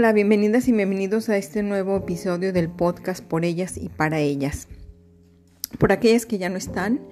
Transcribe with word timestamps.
Hola, 0.00 0.14
bienvenidas 0.14 0.66
y 0.66 0.72
bienvenidos 0.72 1.28
a 1.28 1.36
este 1.36 1.62
nuevo 1.62 1.94
episodio 1.94 2.54
del 2.54 2.70
podcast 2.70 3.22
por 3.22 3.44
ellas 3.44 3.76
y 3.76 3.90
para 3.90 4.18
ellas. 4.18 4.66
Por 5.78 5.92
aquellas 5.92 6.24
que 6.24 6.38
ya 6.38 6.48
no 6.48 6.56
están 6.56 7.02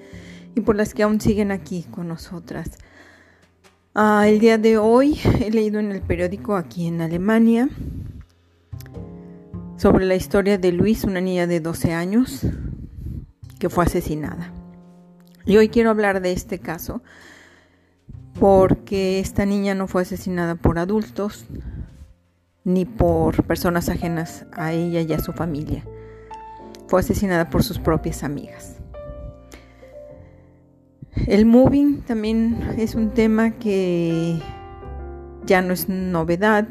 y 0.55 0.63
por 0.63 0.75
las 0.75 0.95
que 0.95 1.03
aún 1.03 1.21
siguen 1.21 1.51
aquí 1.51 1.85
con 1.91 2.09
nosotras. 2.09 2.79
Ah, 3.95 4.27
el 4.27 4.39
día 4.39 4.57
de 4.57 4.79
hoy 4.79 5.21
he 5.39 5.51
leído 5.51 5.81
en 5.81 5.93
el 5.93 6.01
periódico 6.01 6.57
aquí 6.57 6.87
en 6.87 7.03
Alemania 7.03 7.69
sobre 9.77 10.07
la 10.07 10.15
historia 10.15 10.57
de 10.57 10.73
Luis, 10.73 11.05
una 11.05 11.21
niña 11.21 11.47
de 11.47 11.61
12 11.61 11.93
años 11.93 12.41
que 13.59 13.69
fue 13.69 13.85
asesinada. 13.85 14.51
Y 15.45 15.59
hoy 15.59 15.69
quiero 15.69 15.91
hablar 15.91 16.23
de 16.23 16.33
este 16.33 16.59
caso 16.59 17.03
porque 18.41 19.21
esta 19.21 19.45
niña 19.45 19.75
no 19.75 19.89
fue 19.89 20.01
asesinada 20.01 20.55
por 20.55 20.79
adultos, 20.79 21.45
ni 22.65 22.85
por 22.85 23.45
personas 23.45 23.89
ajenas 23.89 24.47
a 24.53 24.73
ella 24.73 25.01
y 25.01 25.13
a 25.13 25.19
su 25.19 25.33
familia. 25.33 25.85
Fue 26.87 27.01
asesinada 27.01 27.51
por 27.51 27.63
sus 27.63 27.79
propias 27.79 28.25
amigas. 28.25 28.77
El 31.27 31.47
moving 31.47 32.03
también 32.03 32.75
es 32.79 32.95
un 32.95 33.11
tema 33.11 33.53
que 33.53 34.39
ya 35.45 35.63
no 35.63 35.73
es 35.73 35.89
novedad, 35.89 36.69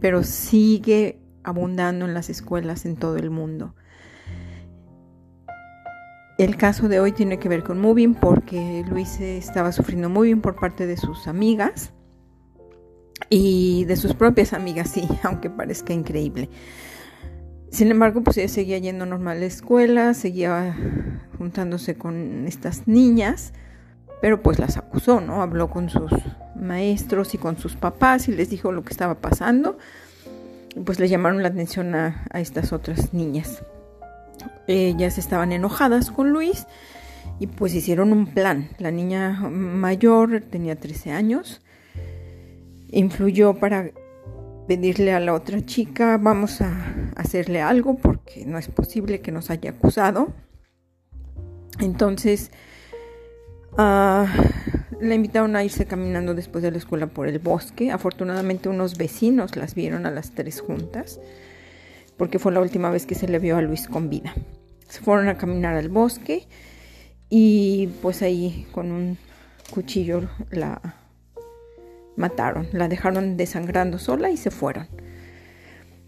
pero 0.00 0.22
sigue 0.22 1.20
abundando 1.42 2.06
en 2.06 2.14
las 2.14 2.30
escuelas 2.30 2.86
en 2.86 2.96
todo 2.96 3.16
el 3.16 3.30
mundo. 3.30 3.74
El 6.38 6.56
caso 6.56 6.88
de 6.88 7.00
hoy 7.00 7.12
tiene 7.12 7.38
que 7.38 7.48
ver 7.48 7.64
con 7.64 7.80
moving 7.80 8.14
porque 8.14 8.84
Luis 8.88 9.20
estaba 9.20 9.72
sufriendo 9.72 10.08
moving 10.08 10.40
por 10.40 10.54
parte 10.54 10.86
de 10.86 10.96
sus 10.96 11.26
amigas 11.26 11.92
y 13.30 13.84
de 13.84 13.96
sus 13.96 14.14
propias 14.14 14.52
amigas, 14.52 14.90
sí, 14.90 15.06
aunque 15.22 15.50
parezca 15.50 15.92
increíble. 15.92 16.48
Sin 17.70 17.90
embargo, 17.90 18.22
pues 18.22 18.38
ella 18.38 18.48
seguía 18.48 18.78
yendo 18.78 19.04
normal 19.04 19.36
a 19.36 19.40
la 19.40 19.46
escuela, 19.46 20.14
seguía 20.14 20.74
juntándose 21.36 21.96
con 21.96 22.46
estas 22.46 22.88
niñas, 22.88 23.52
pero 24.22 24.42
pues 24.42 24.58
las 24.58 24.78
acusó, 24.78 25.20
¿no? 25.20 25.42
Habló 25.42 25.68
con 25.68 25.90
sus 25.90 26.10
maestros 26.56 27.34
y 27.34 27.38
con 27.38 27.58
sus 27.58 27.76
papás 27.76 28.28
y 28.28 28.32
les 28.32 28.48
dijo 28.48 28.72
lo 28.72 28.82
que 28.84 28.92
estaba 28.92 29.16
pasando. 29.16 29.76
Pues 30.84 30.98
le 30.98 31.08
llamaron 31.08 31.42
la 31.42 31.48
atención 31.48 31.94
a, 31.94 32.24
a 32.30 32.40
estas 32.40 32.72
otras 32.72 33.12
niñas. 33.12 33.62
Ellas 34.66 35.18
estaban 35.18 35.52
enojadas 35.52 36.10
con 36.10 36.30
Luis 36.30 36.66
y 37.38 37.48
pues 37.48 37.74
hicieron 37.74 38.12
un 38.12 38.28
plan. 38.28 38.70
La 38.78 38.90
niña 38.90 39.38
mayor 39.40 40.40
tenía 40.40 40.76
13 40.76 41.12
años 41.12 41.60
influyó 42.90 43.54
para 43.54 43.90
pedirle 44.66 45.12
a 45.12 45.20
la 45.20 45.32
otra 45.32 45.64
chica, 45.64 46.18
vamos 46.18 46.60
a 46.60 47.10
hacerle 47.16 47.62
algo 47.62 47.96
porque 47.96 48.44
no 48.44 48.58
es 48.58 48.68
posible 48.68 49.20
que 49.20 49.32
nos 49.32 49.50
haya 49.50 49.70
acusado. 49.70 50.28
Entonces, 51.80 52.50
uh, 53.72 54.26
la 55.00 55.14
invitaron 55.14 55.56
a 55.56 55.64
irse 55.64 55.86
caminando 55.86 56.34
después 56.34 56.62
de 56.62 56.70
la 56.70 56.78
escuela 56.78 57.06
por 57.06 57.28
el 57.28 57.38
bosque. 57.38 57.90
Afortunadamente 57.90 58.68
unos 58.68 58.98
vecinos 58.98 59.56
las 59.56 59.74
vieron 59.74 60.06
a 60.06 60.10
las 60.10 60.32
tres 60.32 60.60
juntas, 60.60 61.20
porque 62.16 62.38
fue 62.38 62.52
la 62.52 62.60
última 62.60 62.90
vez 62.90 63.06
que 63.06 63.14
se 63.14 63.28
le 63.28 63.38
vio 63.38 63.56
a 63.56 63.62
Luis 63.62 63.88
con 63.88 64.10
vida. 64.10 64.34
Se 64.88 65.00
fueron 65.00 65.28
a 65.28 65.38
caminar 65.38 65.76
al 65.76 65.88
bosque 65.88 66.46
y 67.30 67.88
pues 68.02 68.22
ahí 68.22 68.66
con 68.72 68.90
un 68.90 69.18
cuchillo 69.70 70.28
la 70.50 70.80
mataron, 72.18 72.68
la 72.72 72.88
dejaron 72.88 73.36
desangrando 73.36 73.98
sola 73.98 74.30
y 74.30 74.36
se 74.36 74.50
fueron. 74.50 74.88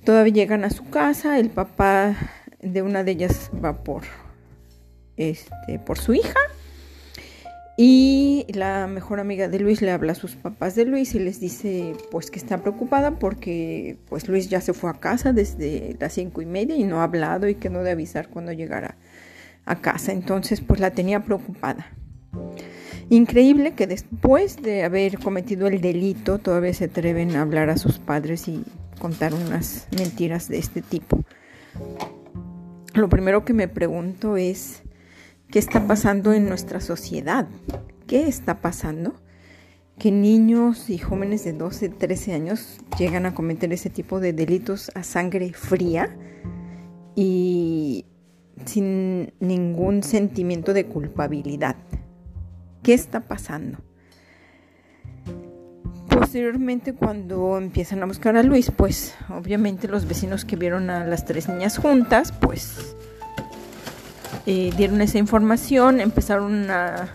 Todavía 0.04 0.32
llegan 0.32 0.65
a 0.65 0.71
su 0.71 0.88
casa, 0.91 1.38
el 1.38 1.50
papá 1.50 2.16
de 2.60 2.82
una 2.82 3.04
de 3.04 3.12
ellas 3.12 3.50
va 3.65 3.82
por 3.82 4.03
este 5.16 5.78
por 5.78 5.99
su 5.99 6.15
hija 6.15 6.38
y 7.76 8.47
la 8.53 8.87
mejor 8.87 9.20
amiga 9.20 9.49
de 9.49 9.59
Luis 9.59 9.81
le 9.81 9.91
habla 9.91 10.12
a 10.12 10.15
sus 10.15 10.37
papás 10.37 10.75
de 10.75 10.84
Luis 10.84 11.15
y 11.15 11.19
les 11.19 11.41
dice 11.41 11.94
pues 12.10 12.31
que 12.31 12.38
está 12.38 12.59
preocupada 12.59 13.19
porque 13.19 13.97
pues 14.09 14.28
Luis 14.28 14.50
ya 14.50 14.60
se 14.60 14.75
fue 14.75 14.91
a 14.91 14.94
casa 14.94 15.32
desde 15.32 15.97
las 15.99 16.12
cinco 16.12 16.43
y 16.43 16.47
media 16.47 16.76
y 16.76 16.84
no 16.84 17.00
ha 17.00 17.04
hablado 17.04 17.49
y 17.49 17.54
que 17.54 17.70
no 17.70 17.82
de 17.82 17.93
avisar 17.93 18.28
cuando 18.28 18.53
llegara 18.53 18.97
a 19.65 19.81
casa. 19.81 20.12
Entonces 20.12 20.60
pues 20.60 20.81
la 20.81 20.91
tenía 20.91 21.20
preocupada. 21.20 21.93
Increíble 23.12 23.75
que 23.75 23.88
después 23.88 24.62
de 24.62 24.84
haber 24.84 25.19
cometido 25.19 25.66
el 25.66 25.81
delito 25.81 26.38
todavía 26.38 26.72
se 26.72 26.84
atreven 26.84 27.34
a 27.34 27.43
hablar 27.43 27.69
a 27.69 27.76
sus 27.76 27.98
padres 27.98 28.47
y 28.47 28.62
contar 29.00 29.34
unas 29.34 29.88
mentiras 29.98 30.48
de 30.48 30.59
este 30.59 30.81
tipo. 30.81 31.25
Lo 32.94 33.09
primero 33.09 33.44
que 33.44 33.53
me 33.53 33.66
pregunto 33.66 34.37
es, 34.37 34.84
¿qué 35.50 35.59
está 35.59 35.88
pasando 35.88 36.32
en 36.32 36.49
nuestra 36.49 36.81
sociedad? 36.81 37.49
¿Qué 38.06 38.28
está 38.28 38.60
pasando? 38.60 39.16
Que 39.99 40.12
niños 40.12 40.88
y 40.88 40.99
jóvenes 40.99 41.43
de 41.43 41.53
12, 41.53 41.88
13 41.88 42.32
años 42.34 42.78
llegan 42.97 43.26
a 43.26 43.34
cometer 43.34 43.72
ese 43.72 43.91
tipo 43.91 44.20
de 44.20 44.32
delitos 44.32 44.93
a 44.94 45.03
sangre 45.03 45.53
fría 45.53 46.16
y 47.16 48.06
sin 48.66 49.32
ningún 49.41 50.04
sentimiento 50.04 50.72
de 50.75 50.87
culpabilidad. 50.87 51.75
¿Qué 52.90 52.94
está 52.94 53.20
pasando? 53.20 53.78
Posteriormente, 56.08 56.92
cuando 56.92 57.56
empiezan 57.56 58.02
a 58.02 58.06
buscar 58.06 58.36
a 58.36 58.42
Luis, 58.42 58.72
pues 58.72 59.14
obviamente 59.28 59.86
los 59.86 60.08
vecinos 60.08 60.44
que 60.44 60.56
vieron 60.56 60.90
a 60.90 61.06
las 61.06 61.24
tres 61.24 61.48
niñas 61.48 61.78
juntas, 61.78 62.32
pues 62.32 62.96
eh, 64.44 64.72
dieron 64.76 65.00
esa 65.02 65.18
información, 65.18 66.00
empezaron 66.00 66.68
a 66.68 67.14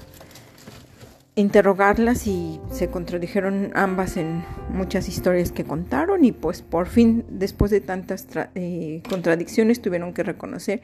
interrogarlas 1.35 2.25
y 2.25 2.61
se 2.71 2.89
contradijeron 2.89 3.73
ambas 3.75 4.15
en 4.15 4.45
muchas 4.69 5.09
historias 5.09 5.51
que 5.51 5.65
contaron 5.65 6.23
y 6.23 6.31
pues 6.31 6.61
por 6.61 6.87
fin 6.87 7.25
después 7.27 7.69
de 7.69 7.81
tantas 7.81 8.27
eh, 8.55 9.03
contradicciones 9.09 9.81
tuvieron 9.81 10.13
que 10.13 10.23
reconocer 10.23 10.81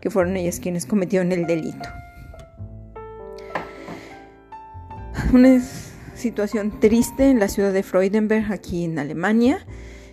que 0.00 0.10
fueron 0.10 0.36
ellas 0.36 0.58
quienes 0.58 0.86
cometieron 0.86 1.30
el 1.30 1.46
delito 1.46 1.88
una 5.34 5.60
situación 6.14 6.78
triste 6.80 7.28
en 7.28 7.40
la 7.40 7.48
ciudad 7.48 7.72
de 7.72 7.82
Freudenberg, 7.82 8.52
aquí 8.52 8.84
en 8.84 8.98
Alemania, 8.98 9.66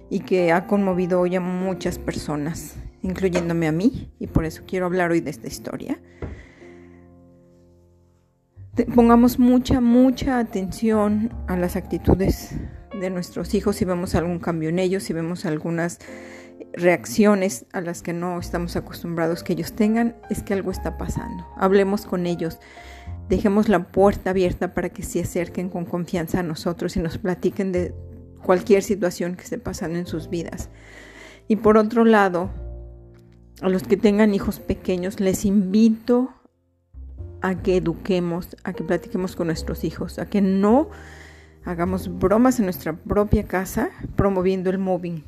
y 0.10 0.22
que 0.22 0.52
ha 0.52 0.68
conmovido 0.68 1.22
hoy 1.22 1.36
a 1.36 1.40
muchas 1.40 2.00
personas, 2.00 2.76
incluyéndome 3.02 3.68
a 3.68 3.72
mí, 3.72 4.12
y 4.20 4.28
por 4.28 4.46
eso 4.46 4.64
quiero 4.68 4.88
hablar 4.88 5.12
hoy 5.12 5.22
de 5.22 5.30
esta 5.30 5.48
historia. 5.48 6.02
Pongamos 8.96 9.38
mucha, 9.38 9.80
mucha 9.80 10.40
atención 10.40 11.34
a 11.48 11.56
las 11.56 11.76
actitudes 11.76 12.56
de 13.00 13.10
nuestros 13.10 13.54
hijos 13.54 13.76
si 13.76 13.86
vemos 13.86 14.16
algún 14.16 14.40
cambio 14.40 14.70
en 14.70 14.80
ellos, 14.80 15.04
si 15.04 15.14
vemos 15.14 15.46
algunas 15.46 16.00
reacciones 16.74 17.66
a 17.74 17.82
las 17.82 18.02
que 18.02 18.14
no 18.14 18.40
estamos 18.40 18.76
acostumbrados 18.76 19.44
que 19.44 19.54
ellos 19.54 19.74
tengan, 19.74 20.16
es 20.30 20.42
que 20.42 20.54
algo 20.54 20.72
está 20.72 20.98
pasando. 20.98 21.46
Hablemos 21.58 22.06
con 22.06 22.26
ellos, 22.26 22.60
dejemos 23.32 23.70
la 23.70 23.88
puerta 23.88 24.32
abierta 24.32 24.74
para 24.74 24.90
que 24.90 25.04
se 25.04 25.22
acerquen 25.22 25.70
con 25.70 25.86
confianza 25.86 26.42
a 26.42 26.44
nosotros 26.44 26.98
y 26.98 27.00
nos 27.00 27.18
platiquen 27.18 27.72
de 27.72 27.96
cualquier 28.44 28.84
situación 28.84 29.36
que 29.36 29.44
esté 29.44 29.58
pasando 29.58 29.98
en 29.98 30.06
sus 30.06 30.30
vidas. 30.30 30.70
Y 31.48 31.56
por 31.56 31.78
otro 31.78 32.04
lado, 32.04 32.50
a 33.62 33.70
los 33.70 33.84
que 33.84 33.96
tengan 33.96 34.34
hijos 34.34 34.60
pequeños, 34.60 35.22
les 35.22 35.46
invito 35.46 36.34
a 37.42 37.56
que 37.56 37.78
eduquemos, 37.78 38.58
a 38.66 38.74
que 38.74 38.84
platiquemos 38.84 39.38
con 39.38 39.48
nuestros 39.48 39.86
hijos, 39.86 40.20
a 40.20 40.26
que 40.26 40.42
no 40.42 40.90
hagamos 41.64 42.20
bromas 42.20 42.60
en 42.60 42.66
nuestra 42.66 42.94
propia 42.94 43.44
casa 43.44 43.92
promoviendo 44.18 44.70
el 44.70 44.78
mobbing 44.78 45.24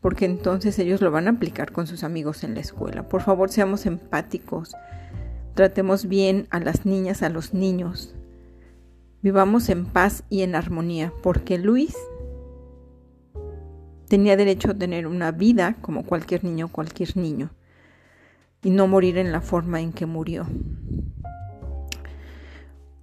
porque 0.00 0.26
entonces 0.26 0.78
ellos 0.78 1.00
lo 1.00 1.10
van 1.10 1.28
a 1.28 1.30
aplicar 1.30 1.72
con 1.72 1.86
sus 1.86 2.04
amigos 2.04 2.44
en 2.44 2.52
la 2.52 2.60
escuela. 2.60 3.08
Por 3.08 3.22
favor, 3.22 3.48
seamos 3.48 3.86
empáticos, 3.86 4.74
tratemos 5.54 6.06
bien 6.06 6.46
a 6.50 6.60
las 6.60 6.84
niñas, 6.84 7.22
a 7.22 7.28
los 7.28 7.54
niños, 7.54 8.14
vivamos 9.22 9.68
en 9.68 9.86
paz 9.86 10.24
y 10.28 10.42
en 10.42 10.54
armonía, 10.54 11.12
porque 11.22 11.58
Luis 11.58 11.96
tenía 14.08 14.36
derecho 14.36 14.70
a 14.70 14.74
tener 14.74 15.06
una 15.06 15.32
vida 15.32 15.76
como 15.80 16.04
cualquier 16.04 16.44
niño, 16.44 16.68
cualquier 16.68 17.16
niño, 17.16 17.50
y 18.62 18.70
no 18.70 18.86
morir 18.86 19.18
en 19.18 19.32
la 19.32 19.40
forma 19.40 19.80
en 19.80 19.92
que 19.92 20.06
murió. 20.06 20.46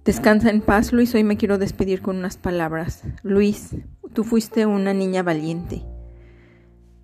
Descansa 0.04 0.50
en 0.50 0.60
paz, 0.60 0.92
Luis. 0.92 1.14
Hoy 1.14 1.22
me 1.22 1.36
quiero 1.36 1.58
despedir 1.58 2.02
con 2.02 2.16
unas 2.16 2.36
palabras. 2.36 3.04
Luis, 3.22 3.76
tú 4.12 4.24
fuiste 4.24 4.66
una 4.66 4.92
niña 4.92 5.22
valiente 5.22 5.84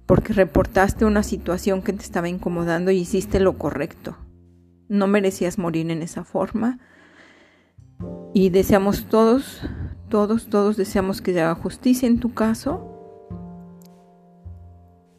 porque 0.09 0.33
reportaste 0.33 1.05
una 1.05 1.23
situación 1.23 1.83
que 1.83 1.93
te 1.93 2.03
estaba 2.03 2.31
incomodando 2.31 2.91
y 2.91 2.97
hiciste 2.97 3.41
lo 3.41 3.59
correcto. 3.59 4.17
No 4.89 5.07
merecías 5.07 5.59
morir 5.59 5.91
en 5.91 6.03
esa 6.03 6.25
forma. 6.25 6.79
Y 8.35 8.51
deseamos 8.51 9.07
todos, 9.07 9.61
todos, 10.09 10.49
todos 10.49 10.77
deseamos 10.77 11.21
que 11.21 11.33
se 11.33 11.41
haga 11.41 11.55
justicia 11.55 12.07
en 12.07 12.21
tu 12.21 12.33
caso 12.33 12.99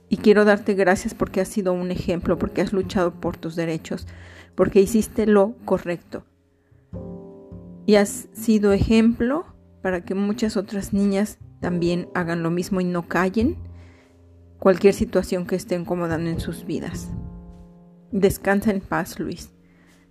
Y 0.09 0.17
quiero 0.17 0.43
darte 0.43 0.73
gracias 0.73 1.13
porque 1.13 1.39
has 1.39 1.47
sido 1.47 1.71
un 1.71 1.91
ejemplo, 1.91 2.39
porque 2.39 2.61
has 2.61 2.73
luchado 2.73 3.13
por 3.13 3.37
tus 3.37 3.55
derechos, 3.55 4.07
porque 4.55 4.81
hiciste 4.81 5.27
lo 5.27 5.53
correcto. 5.65 6.23
Y 7.85 7.95
has 7.95 8.27
sido 8.33 8.73
ejemplo 8.73 9.45
para 9.83 10.01
que 10.01 10.15
muchas 10.15 10.57
otras 10.57 10.93
niñas 10.93 11.37
también 11.59 12.09
hagan 12.15 12.41
lo 12.41 12.49
mismo 12.49 12.81
y 12.81 12.85
no 12.85 13.07
callen 13.07 13.57
cualquier 14.57 14.93
situación 14.93 15.45
que 15.45 15.55
esté 15.55 15.75
incomodando 15.75 16.29
en 16.29 16.39
sus 16.39 16.65
vidas. 16.65 17.09
Descansa 18.11 18.71
en 18.71 18.81
paz, 18.81 19.19
Luis. 19.19 19.51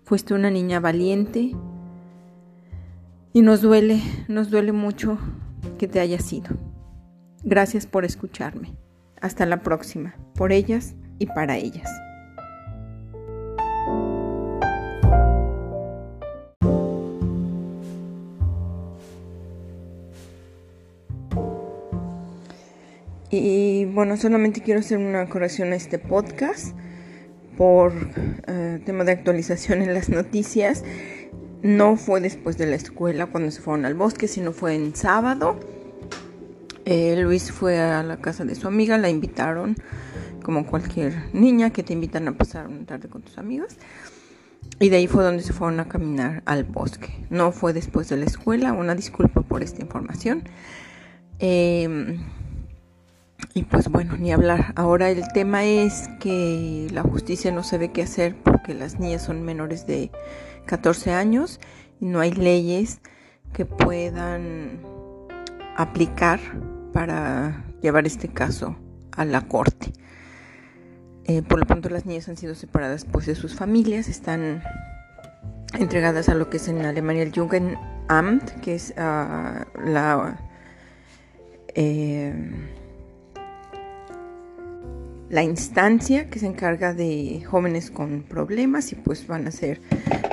Fuiste 0.09 0.33
una 0.33 0.51
niña 0.51 0.81
valiente 0.81 1.55
y 3.35 3.43
nos 3.43 3.61
duele, 3.61 4.01
nos 4.27 4.49
duele 4.49 4.73
mucho 4.73 5.19
que 5.79 5.87
te 5.87 6.01
haya 6.01 6.19
sido. 6.19 6.49
Gracias 7.45 7.87
por 7.87 8.07
escucharme. 8.07 8.75
Hasta 9.21 9.45
la 9.45 9.61
próxima, 9.61 10.15
por 10.35 10.51
ellas 10.51 10.95
y 11.19 11.27
para 11.27 11.59
ellas. 11.59 11.91
Y 23.31 23.85
bueno, 23.85 24.17
solamente 24.17 24.63
quiero 24.63 24.81
hacer 24.81 24.97
una 24.97 25.29
corrección 25.29 25.75
a 25.75 25.77
este 25.77 25.99
podcast 25.99 26.75
por 27.59 27.93
eh, 28.47 28.81
tema 28.87 29.03
de 29.03 29.11
actualización 29.11 29.83
en 29.83 29.93
las 29.93 30.09
noticias. 30.09 30.85
No 31.61 31.97
fue 31.97 32.21
después 32.21 32.57
de 32.57 32.67
la 32.67 32.77
escuela 32.77 33.27
cuando 33.27 33.51
se 33.51 33.61
fueron 33.61 33.85
al 33.85 33.95
bosque, 33.95 34.29
sino 34.29 34.53
fue 34.53 34.77
en 34.77 34.95
sábado. 34.95 35.59
Eh, 36.85 37.21
Luis 37.21 37.51
fue 37.51 37.81
a 37.81 38.05
la 38.05 38.19
casa 38.19 38.45
de 38.45 38.55
su 38.55 38.69
amiga, 38.69 38.97
la 38.97 39.11
invitaron 39.11 39.75
como 40.45 40.67
cualquier 40.67 41.35
niña 41.35 41.71
que 41.71 41.83
te 41.83 41.93
invitan 41.93 42.29
a 42.29 42.39
pasar 42.39 42.69
una 42.69 42.87
tarde 42.87 43.09
con 43.09 43.23
tus 43.23 43.37
amigas. 43.39 43.77
Y 44.79 44.89
de 44.89 44.99
ahí 44.99 45.09
fue 45.09 45.25
donde 45.25 45.43
se 45.43 45.53
fueron 45.53 45.81
a 45.81 45.89
caminar 45.89 46.45
al 46.47 46.63
bosque. 46.63 47.27
No 47.29 47.51
fue 47.51 47.73
después 47.73 48.09
de 48.09 48.19
la 48.19 48.27
escuela. 48.27 48.73
Una 48.73 48.95
disculpa 48.95 49.43
por 49.43 49.65
esta 49.65 49.83
información. 49.83 50.45
Em, 51.41 52.21
y 53.59 53.65
pues 53.65 53.89
bueno, 53.89 54.17
ni 54.17 54.33
hablar. 54.33 54.73
Ahora 54.77 55.11
el 55.11 55.27
tema 55.33 55.65
es 55.65 56.09
que 56.21 56.87
la 56.93 57.03
justicia 57.03 57.51
no 57.51 57.65
sabe 57.65 57.91
qué 57.91 58.03
hacer 58.03 58.37
porque 58.37 58.73
las 58.73 59.01
niñas 59.01 59.23
son 59.23 59.43
menores 59.43 59.85
de 59.85 60.13
14 60.67 61.13
años 61.13 61.59
y 62.01 62.07
no 62.07 62.21
hay 62.21 62.31
leyes 62.31 63.01
que 63.53 63.65
puedan 63.65 64.79
aplicar 65.77 66.39
para 66.93 67.65
llevar 67.83 68.07
este 68.07 68.29
caso 68.29 68.77
a 69.17 69.25
la 69.25 69.41
corte. 69.49 69.93
Eh, 71.25 71.43
por 71.43 71.59
lo 71.59 71.67
tanto, 71.67 71.89
las 71.89 72.07
niñas 72.07 72.29
han 72.29 72.37
sido 72.37 72.55
separadas 72.55 73.05
pues, 73.07 73.27
de 73.27 73.35
sus 73.35 73.57
familias, 73.57 74.09
están 74.09 74.63
entregadas 75.77 76.29
a 76.29 76.35
lo 76.35 76.49
que 76.49 76.59
es 76.59 76.69
en 76.69 76.85
Alemania 76.85 77.25
el 77.25 77.33
Jugendamt, 77.33 78.51
que 78.61 78.77
es 78.77 78.95
uh, 78.97 79.81
la, 79.85 80.39
eh, 81.75 82.68
la 85.31 85.43
instancia 85.43 86.31
que 86.31 86.39
se 86.39 86.47
encarga 86.47 86.95
de 86.95 87.43
jóvenes 87.47 87.91
con 87.91 88.23
problemas 88.23 88.93
y 88.93 88.95
pues 88.95 89.27
van 89.27 89.47
a 89.47 89.51
ser 89.51 89.81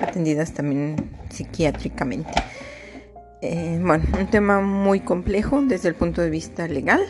atendidas 0.01 0.53
también 0.53 1.11
psiquiátricamente. 1.29 2.31
Eh, 3.41 3.79
bueno, 3.83 4.05
un 4.17 4.27
tema 4.27 4.61
muy 4.61 5.01
complejo 5.01 5.61
desde 5.61 5.89
el 5.89 5.95
punto 5.95 6.21
de 6.21 6.29
vista 6.29 6.67
legal. 6.67 7.01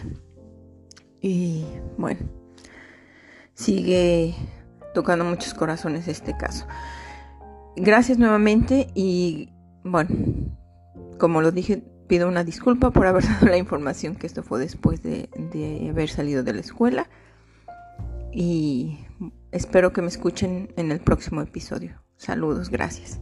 Y 1.22 1.66
bueno, 1.98 2.20
sigue 3.54 4.36
tocando 4.94 5.24
muchos 5.24 5.54
corazones 5.54 6.08
este 6.08 6.36
caso. 6.36 6.66
Gracias 7.76 8.18
nuevamente 8.18 8.88
y 8.96 9.50
bueno, 9.84 10.10
como 11.20 11.42
lo 11.42 11.52
dije, 11.52 11.84
pido 12.08 12.28
una 12.28 12.44
disculpa 12.44 12.92
por 12.92 13.06
haber 13.06 13.24
dado 13.28 13.48
la 13.48 13.58
información 13.58 14.16
que 14.16 14.28
esto 14.28 14.44
fue 14.44 14.60
después 14.60 15.04
de, 15.04 15.30
de 15.52 15.90
haber 15.90 16.10
salido 16.10 16.44
de 16.44 16.54
la 16.54 16.62
escuela. 16.62 17.08
Y 18.38 19.00
espero 19.54 19.94
que 19.94 20.02
me 20.02 20.10
escuchen 20.10 20.74
en 20.76 20.92
el 20.92 21.00
próximo 21.00 21.42
episodio. 21.42 22.04
Saludos, 22.18 22.70
gracias. 22.70 23.22